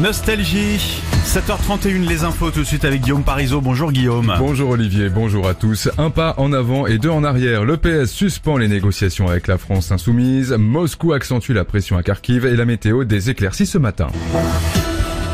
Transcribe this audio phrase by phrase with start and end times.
[0.00, 1.02] Nostalgie.
[1.26, 3.60] 7h31, les infos tout de suite avec Guillaume Parisot.
[3.60, 4.34] Bonjour Guillaume.
[4.38, 5.90] Bonjour Olivier, bonjour à tous.
[5.98, 7.64] Un pas en avant et deux en arrière.
[7.64, 10.52] Le PS suspend les négociations avec la France insoumise.
[10.52, 14.08] Moscou accentue la pression à Kharkiv et la météo des éclaircies ce matin.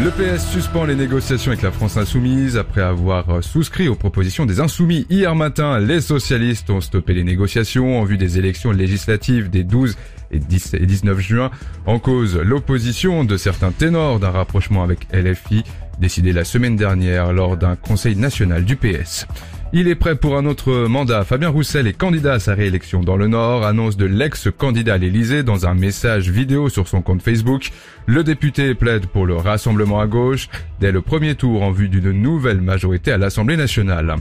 [0.00, 4.60] Le PS suspend les négociations avec la France insoumise après avoir souscrit aux propositions des
[4.60, 5.06] insoumis.
[5.10, 9.96] Hier matin, les socialistes ont stoppé les négociations en vue des élections législatives des 12
[10.30, 11.50] et 10 et 19 juin.
[11.84, 15.64] En cause, l'opposition de certains ténors d'un rapprochement avec LFI
[15.98, 19.26] décidé la semaine dernière lors d'un conseil national du PS.
[19.74, 21.24] Il est prêt pour un autre mandat.
[21.24, 25.42] Fabien Roussel est candidat à sa réélection dans le Nord, annonce de l'ex-candidat à l'Elysée
[25.42, 27.70] dans un message vidéo sur son compte Facebook.
[28.06, 30.48] Le député plaide pour le rassemblement à gauche
[30.80, 34.16] dès le premier tour en vue d'une nouvelle majorité à l'Assemblée nationale.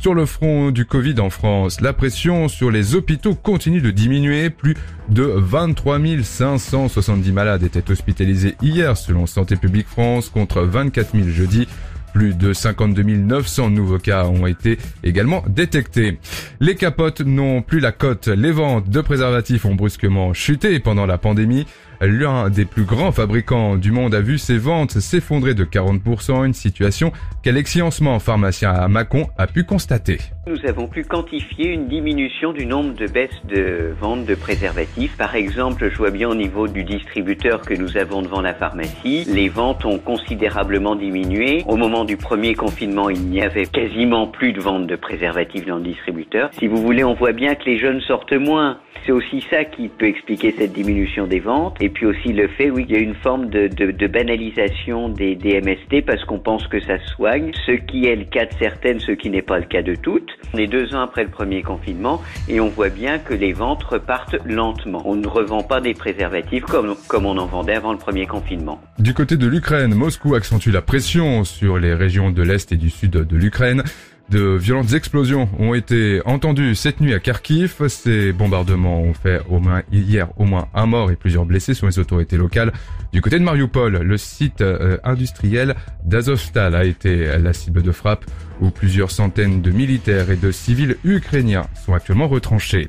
[0.00, 4.50] Sur le front du Covid en France, la pression sur les hôpitaux continue de diminuer.
[4.50, 4.76] Plus
[5.10, 11.68] de 23 570 malades étaient hospitalisés hier selon Santé publique France contre 24 000 jeudi.
[12.12, 16.18] Plus de 52 900 nouveaux cas ont été également détectés.
[16.60, 18.28] Les capotes n'ont plus la cote.
[18.28, 21.66] Les ventes de préservatifs ont brusquement chuté pendant la pandémie.
[22.00, 26.54] L'un des plus grands fabricants du monde a vu ses ventes s'effondrer de 40%, une
[26.54, 30.18] situation qu'Alexis Ancement, pharmacien à Mâcon, a pu constater.
[30.46, 35.16] Nous avons pu quantifier une diminution du nombre de baisses de ventes de préservatifs.
[35.16, 39.24] Par exemple, je vois bien au niveau du distributeur que nous avons devant la pharmacie,
[39.24, 41.64] les ventes ont considérablement diminué.
[41.66, 45.76] Au moment du premier confinement, il n'y avait quasiment plus de ventes de préservatifs dans
[45.76, 46.50] le distributeur.
[46.58, 48.78] Si vous voulez, on voit bien que les jeunes sortent moins.
[49.04, 51.76] C'est aussi ça qui peut expliquer cette diminution des ventes.
[51.88, 56.04] Puis aussi le fait, oui, qu'il y a une forme de banalisation des, des MST
[56.04, 59.30] parce qu'on pense que ça soigne, ce qui est le cas de certaines, ce qui
[59.30, 60.30] n'est pas le cas de toutes.
[60.54, 63.84] On est deux ans après le premier confinement et on voit bien que les ventes
[63.84, 65.02] repartent lentement.
[65.04, 68.80] On ne revend pas des préservatifs comme, comme on en vendait avant le premier confinement.
[68.98, 72.90] Du côté de l'Ukraine, Moscou accentue la pression sur les régions de l'Est et du
[72.90, 73.82] Sud de l'Ukraine.
[74.30, 77.76] De violentes explosions ont été entendues cette nuit à Kharkiv.
[77.88, 81.88] Ces bombardements ont fait au moins hier au moins un mort et plusieurs blessés selon
[81.88, 82.74] les autorités locales.
[83.12, 88.26] Du côté de Mariupol, le site euh, industriel d'Azovstal a été la cible de frappe
[88.60, 92.88] où plusieurs centaines de militaires et de civils ukrainiens sont actuellement retranchés.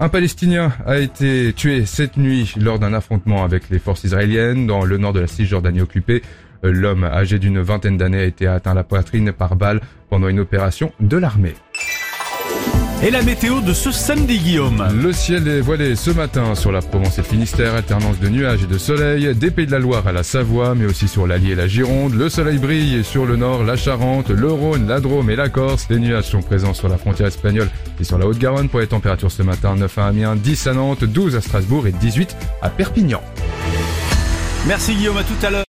[0.00, 4.84] Un Palestinien a été tué cette nuit lors d'un affrontement avec les forces israéliennes dans
[4.84, 6.22] le nord de la Cisjordanie occupée.
[6.64, 10.92] L'homme âgé d'une vingtaine d'années a été atteint la poitrine par balle pendant une opération
[10.98, 11.54] de l'armée.
[13.02, 16.80] Et la météo de ce samedi, Guillaume Le ciel est voilé ce matin sur la
[16.80, 20.06] Provence et le Finistère, alternance de nuages et de soleil, des Pays de la Loire
[20.06, 22.14] à la Savoie, mais aussi sur l'Allier et la Gironde.
[22.14, 25.86] Le soleil brille sur le nord, la Charente, le Rhône, la Drôme et la Corse.
[25.90, 27.68] Les nuages sont présents sur la frontière espagnole
[28.00, 31.04] et sur la Haute-Garonne pour les températures ce matin 9 à Amiens, 10 à Nantes,
[31.04, 33.20] 12 à Strasbourg et 18 à Perpignan.
[34.66, 35.62] Merci Guillaume, à tout à l'heure.